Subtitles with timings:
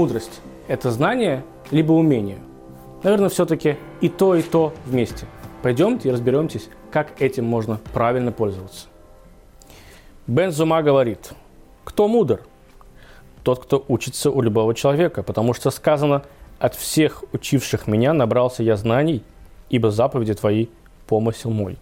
[0.00, 2.38] мудрость– это знание либо умение?
[3.02, 5.26] Наверное, все-таки и то, и то вместе.
[5.62, 6.58] Пойдемте и разберемся,
[6.90, 8.86] как этим можно правильно пользоваться.
[10.26, 11.32] Бен Зума говорит,
[11.84, 12.40] кто мудр?
[13.42, 16.22] Тот, кто учится у любого человека, потому что сказано,
[16.58, 19.22] от всех учивших меня набрался я знаний,
[19.68, 20.68] ибо заповеди твои–
[21.06, 21.76] помысел мой.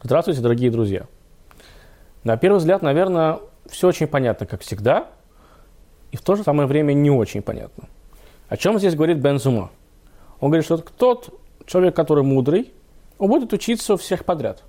[0.00, 1.06] Здравствуйте, дорогие друзья.
[2.22, 5.08] На первый взгляд, наверное, все очень понятно, как всегда,
[6.16, 7.84] и в то же самое время не очень понятно.
[8.48, 9.70] О чем здесь говорит Бензума?
[10.40, 12.72] Он говорит, что тот человек, который мудрый,
[13.18, 14.62] он будет учиться у всех подряд.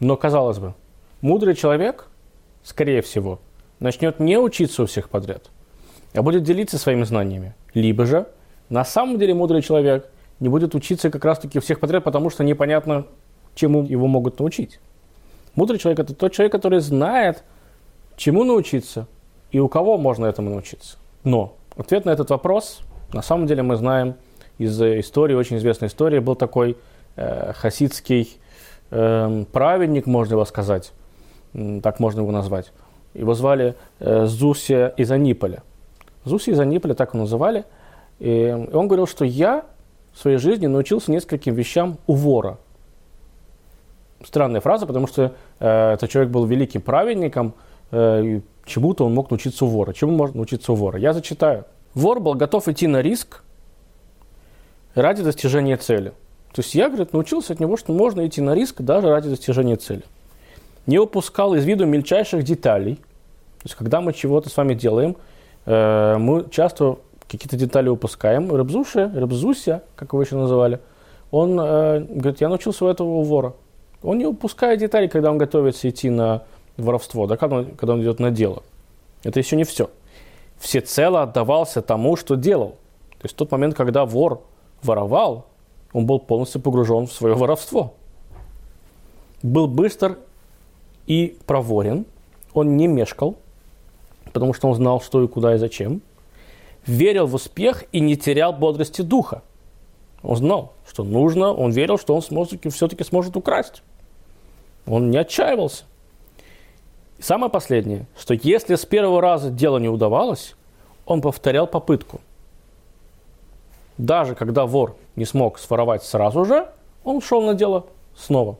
[0.00, 0.74] Но, казалось бы,
[1.20, 2.08] мудрый человек,
[2.64, 3.38] скорее всего,
[3.78, 5.48] начнет не учиться у всех подряд,
[6.12, 7.54] а будет делиться своими знаниями.
[7.72, 8.26] Либо же,
[8.68, 12.42] на самом деле, мудрый человек не будет учиться как раз-таки у всех подряд, потому что
[12.42, 13.06] непонятно,
[13.54, 14.80] чему его могут научить.
[15.54, 17.44] Мудрый человек– это тот человек, который знает,
[18.16, 19.06] чему научиться
[19.50, 20.96] и у кого можно этому научиться.
[21.24, 22.80] Но ответ на этот вопрос,
[23.12, 24.14] на самом деле, мы знаем
[24.58, 26.76] из истории, очень известной истории, был такой
[27.16, 28.38] э, хасидский
[28.90, 30.92] э, праведник, можно его сказать,
[31.82, 32.72] так можно его назвать.
[33.14, 35.62] Его звали э, Зусия из Аниполя.
[36.24, 37.64] Зусия из Аниполя, так его называли.
[38.18, 39.64] И он говорил, что я
[40.12, 42.58] в своей жизни научился нескольким вещам у вора–
[44.24, 47.54] странная фраза, потому что э, этот человек был великим праведником,
[47.90, 49.92] э, чему-то он мог научиться у вора.
[49.92, 50.98] Чему можно научиться у вора?
[50.98, 51.64] Я зачитаю.
[51.94, 53.42] Вор был готов идти на риск
[54.94, 56.10] ради достижения цели.
[56.52, 59.76] То есть я, говорит, научился от него, что можно идти на риск даже ради достижения
[59.76, 60.02] цели.
[60.86, 62.96] Не упускал из виду мельчайших деталей.
[62.96, 65.16] То есть когда мы чего-то с вами делаем,
[65.66, 68.52] э, мы часто какие-то детали упускаем.
[68.52, 70.80] Рыбзуша, Рыбзуся, как вы еще называли,
[71.30, 73.54] он э, говорит, я научился у этого у вора.
[74.02, 76.42] Он не упускает детали, когда он готовится идти на
[76.82, 78.62] воровство, да, когда он, когда он идет на дело.
[79.22, 79.90] Это еще не все.
[80.58, 82.70] Всецело отдавался тому, что делал.
[83.18, 84.42] То есть в тот момент, когда вор
[84.82, 85.46] воровал,
[85.92, 87.94] он был полностью погружен в свое воровство.
[89.42, 90.18] Был быстр
[91.06, 92.06] и проворен,
[92.52, 93.36] он не мешкал,
[94.32, 96.02] потому что он знал, что и куда и зачем.
[96.86, 99.42] Верил в успех и не терял бодрости духа.
[100.22, 103.82] Он знал, что нужно, он верил, что он все-таки сможет украсть.
[104.86, 105.84] Он не отчаивался.
[107.20, 110.56] И самое последнее, что если с первого раза дело не удавалось,
[111.04, 112.22] он повторял попытку.
[113.98, 116.66] Даже когда вор не смог своровать сразу же,
[117.04, 117.84] он шел на дело
[118.16, 118.56] снова.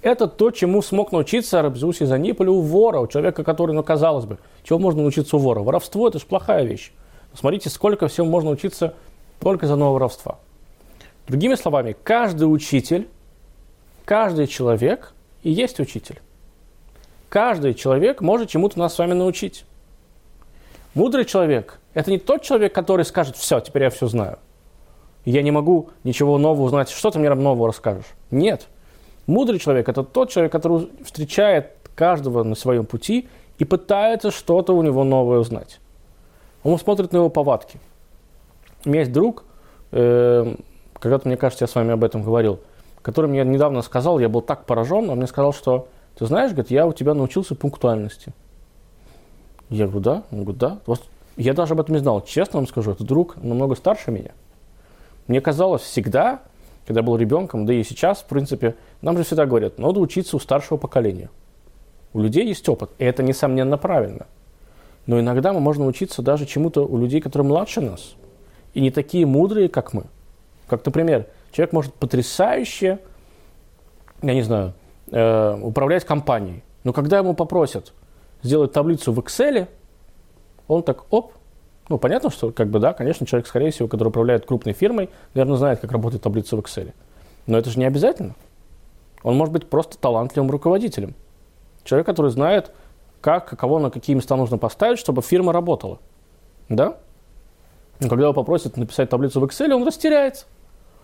[0.00, 4.38] Это то, чему смог научиться Рабзуси Заниполь у вора, у человека, который, ну, казалось бы,
[4.62, 5.60] чего можно научиться у вора?
[5.60, 6.92] Воровство– это же плохая вещь.
[7.34, 8.94] Смотрите, сколько всего можно учиться
[9.38, 10.38] только за нового воровства.
[11.28, 13.06] Другими словами, каждый учитель
[14.06, 16.20] каждый человек и есть учитель.
[17.30, 19.64] Каждый человек может чему-то нас с вами научить.
[20.92, 24.38] Мудрый человек– это не тот человек, который скажет, все, теперь я все знаю.
[25.24, 28.06] Я не могу ничего нового узнать, что ты мне нового расскажешь.
[28.30, 28.66] Нет.
[29.26, 34.82] Мудрый человек– это тот человек, который встречает каждого на своем пути и пытается что-то у
[34.82, 35.80] него новое узнать.
[36.64, 37.78] Он смотрит на его повадки.
[38.84, 39.44] У меня есть друг,
[39.92, 40.54] э,
[40.98, 42.60] когда-то, мне кажется, я с вами об этом говорил–
[43.02, 45.88] который мне недавно сказал, я был так поражен, он мне сказал, что
[46.20, 48.34] ты знаешь, говорит, я у тебя научился пунктуальности.
[49.70, 50.22] Я говорю, да?
[50.30, 50.78] Он говорит, да.
[50.84, 51.02] Вот
[51.38, 52.20] я даже об этом не знал.
[52.20, 54.32] Честно вам скажу, это друг намного старше меня.
[55.26, 56.42] Мне казалось всегда,
[56.86, 60.40] когда был ребенком, да и сейчас, в принципе, нам же всегда говорят, надо учиться у
[60.40, 61.30] старшего поколения.
[62.12, 64.26] У людей есть опыт, и это, несомненно, правильно.
[65.06, 68.14] Но иногда мы можем учиться даже чему-то у людей, которые младше нас,
[68.74, 70.04] и не такие мудрые, как мы.
[70.68, 72.98] Как, например, Человек может потрясающе,
[74.22, 74.72] я не знаю,
[75.10, 76.62] э, управлять компанией.
[76.84, 77.92] Но когда ему попросят
[78.42, 79.68] сделать таблицу в Excel,
[80.68, 81.32] он так, оп,
[81.88, 85.56] ну, понятно, что, как бы, да, конечно, человек, скорее всего, который управляет крупной фирмой, наверное,
[85.56, 86.92] знает, как работает таблица в Excel.
[87.46, 88.34] Но это же не обязательно.
[89.22, 91.14] Он может быть просто талантливым руководителем.
[91.84, 92.72] Человек, который знает,
[93.20, 95.98] как, кого на какие места нужно поставить, чтобы фирма работала.
[96.68, 96.96] Да?
[97.98, 100.46] Но когда его попросят написать таблицу в Excel, он растеряется.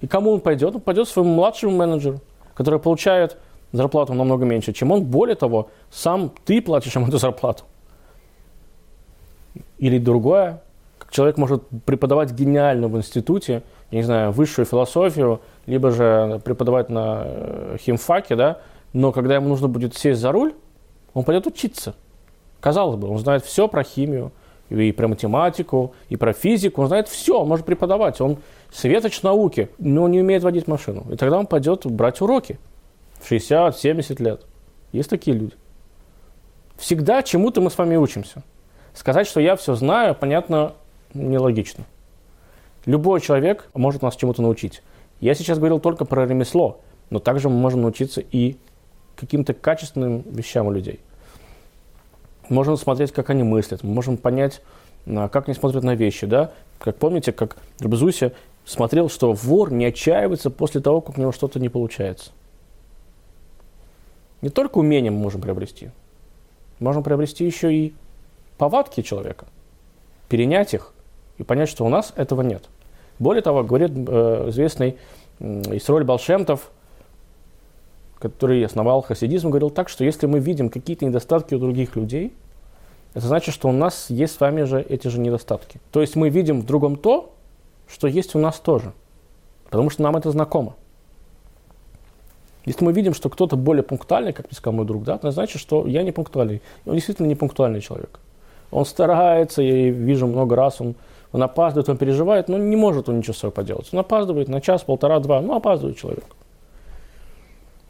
[0.00, 0.74] И кому он пойдет?
[0.74, 2.20] Он пойдет своему младшему менеджеру,
[2.54, 3.36] который получает
[3.72, 5.04] зарплату намного меньше, чем он.
[5.04, 7.64] Более того, сам ты платишь ему эту зарплату.
[9.78, 10.62] Или другое,
[11.10, 17.22] человек может преподавать гениально в институте, я не знаю, высшую философию, либо же преподавать на
[17.24, 18.58] э, химфаке, да,
[18.92, 20.54] но когда ему нужно будет сесть за руль,
[21.14, 21.94] он пойдет учиться.
[22.60, 24.32] Казалось бы, он знает все про химию,
[24.68, 28.38] и про математику, и про физику, он знает все, он может преподавать, он
[28.70, 31.04] светоч науки, но не умеет водить машину.
[31.10, 32.58] И тогда он пойдет брать уроки
[33.20, 34.42] в 60-70 лет.
[34.92, 35.54] Есть такие люди.
[36.76, 38.42] Всегда чему-то мы с вами учимся.
[38.94, 40.72] Сказать, что я все знаю, понятно,
[41.14, 41.84] нелогично.
[42.86, 44.82] Любой человек может нас чему-то научить.
[45.20, 46.80] Я сейчас говорил только про ремесло,
[47.10, 48.56] но также мы можем научиться и
[49.16, 51.00] каким-то качественным вещам у людей.
[52.48, 54.62] Можем смотреть, как они мыслят, мы можем понять,
[55.06, 56.26] а, как они смотрят на вещи.
[56.26, 56.52] Да?
[56.78, 58.32] Как помните, как Рабезуся
[58.64, 62.30] смотрел, что вор не отчаивается после того, как у него что-то не получается.
[64.42, 65.90] Не только умения мы можем приобрести,
[66.78, 67.94] можем приобрести еще и
[68.58, 69.46] повадки человека,
[70.28, 70.92] перенять их
[71.38, 72.68] и понять, что у нас этого нет.
[73.18, 74.96] Более того, говорит э, известный
[75.38, 76.70] э, Исроль Балшемтов,
[78.18, 82.34] который основал хасидизм, говорил так, что если мы видим какие-то недостатки у других людей,
[83.14, 85.80] это значит, что у нас есть с вами же эти же недостатки.
[85.90, 87.34] То есть мы видим в другом то,
[87.88, 88.92] что есть у нас тоже.
[89.64, 90.76] Потому что нам это знакомо.
[92.64, 95.60] Если мы видим, что кто-то более пунктуальный, как мне сказал мой друг, да, это значит,
[95.60, 96.60] что я не пунктуальный.
[96.84, 98.20] Он действительно не пунктуальный человек.
[98.70, 100.94] Он старается, я вижу много раз, он,
[101.32, 103.88] он опаздывает, он переживает, но не может он ничего с собой поделать.
[103.92, 106.24] Он опаздывает на час, полтора, два, ну опаздывает человек.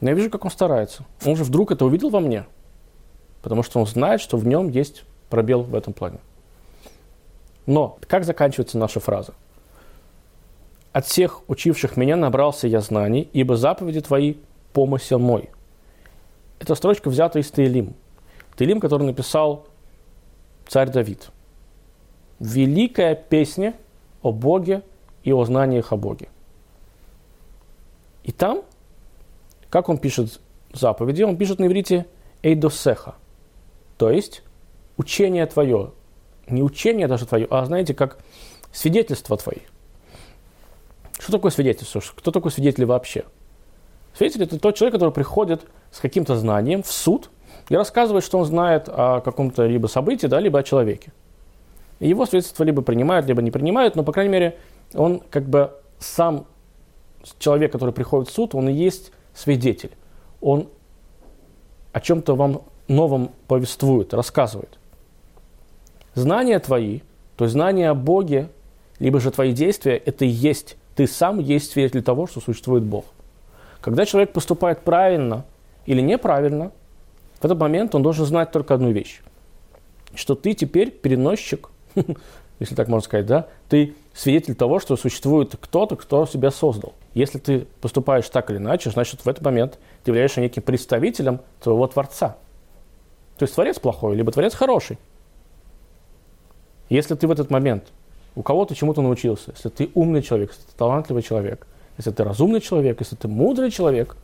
[0.00, 1.04] Но я вижу, как он старается.
[1.26, 2.44] Он же вдруг это увидел во мне,
[3.42, 6.18] потому что он знает, что в нем есть пробел в этом плане.
[7.66, 9.34] Но как заканчивается наша фраза?
[10.92, 14.36] От всех учивших меня набрался я знаний, ибо заповеди твои–
[14.72, 15.50] помысел мой.
[16.58, 17.94] Эта строчка взята из Таилим.
[18.56, 19.66] Таилим, который написал
[20.66, 21.30] царь Давид.
[22.38, 23.74] Великая песня
[24.22, 24.82] о Боге
[25.22, 26.28] и о знаниях о Боге.
[28.22, 28.62] И там,
[29.70, 30.40] как он пишет
[30.72, 32.06] заповеди, он пишет на иврите
[32.42, 33.14] «эйдосеха»,
[33.96, 34.42] то есть
[34.96, 35.92] учение твое,
[36.48, 38.18] не учение даже твое, а знаете, как
[38.72, 39.62] свидетельство твое.
[41.18, 42.00] Что такое свидетельство?
[42.00, 43.24] Кто такой свидетель вообще?
[44.14, 47.30] Свидетель– это тот человек, который приходит с каким-то знанием в суд
[47.68, 51.12] и рассказывает, что он знает о каком-то либо событии, да, либо о человеке.
[52.00, 54.58] Его свидетельство либо принимают, либо не принимают, но, по крайней мере,
[54.94, 56.46] он как бы сам
[57.38, 59.92] человек, который приходит в суд, он и есть свидетель.
[60.40, 60.68] Он
[61.92, 64.78] о чем-то вам новом повествует, рассказывает.
[66.14, 67.00] Знания твои,
[67.36, 68.48] то есть знания о Боге,
[68.98, 73.04] либо же твои действия, это и есть, ты сам есть свидетель того, что существует Бог.
[73.80, 75.44] Когда человек поступает правильно
[75.86, 76.72] или неправильно,
[77.40, 79.22] в этот момент он должен знать только одну вещь,
[80.14, 81.70] что ты теперь переносчик,
[82.58, 86.94] если так можно сказать, да, ты свидетель того, что существует кто-то, кто себя создал.
[87.14, 91.86] Если ты поступаешь так или иначе, значит в этот момент ты являешься неким представителем твоего
[91.86, 92.36] Творца.
[93.38, 94.98] То есть Творец плохой, либо Творец хороший.
[96.90, 97.84] Если ты в этот момент
[98.34, 101.66] у кого-то чему-то научился, если ты умный человек, если ты талантливый человек,
[102.00, 104.16] если ты разумный человек, если ты мудрый человек,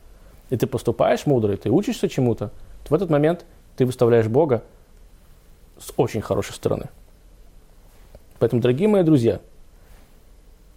[0.49, 2.51] и ты поступаешь мудро, и ты учишься чему-то,
[2.83, 3.45] то в этот момент
[3.77, 4.63] ты выставляешь Бога
[5.79, 6.89] с очень хорошей стороны.
[8.39, 9.39] Поэтому, дорогие мои друзья,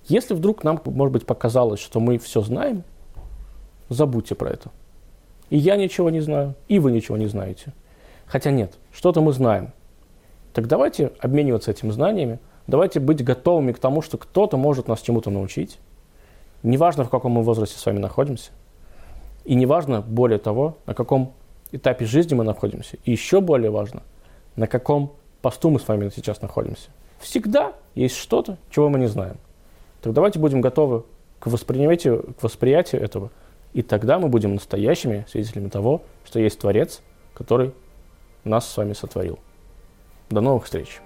[0.08, 2.84] если вдруг нам, может быть, показалось, что мы все знаем,
[3.88, 4.70] забудьте про это.
[5.50, 7.72] И я ничего не знаю, и вы ничего не знаете.
[8.26, 9.72] Хотя нет, что-то мы знаем–
[10.52, 15.30] так давайте обмениваться этими знаниями, давайте быть готовыми к тому, что кто-то может нас чему-то
[15.30, 15.78] научить.
[16.62, 18.50] Неважно, в каком мы возрасте с вами находимся.
[19.44, 21.32] И неважно, более того, на каком
[21.72, 22.98] этапе жизни мы находимся.
[23.04, 24.02] И еще более важно,
[24.56, 26.90] на каком посту мы с вами сейчас находимся.
[27.18, 29.36] Всегда есть что-то, чего мы не знаем.
[30.02, 31.04] Так давайте будем готовы
[31.38, 33.30] к восприятию, к восприятию этого.
[33.72, 37.02] И тогда мы будем настоящими свидетелями того, что есть Творец,
[37.34, 37.72] который
[38.44, 39.38] нас с вами сотворил.
[40.30, 41.00] До новых встреч!